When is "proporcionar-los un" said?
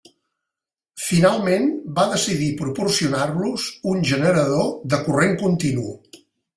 2.63-4.05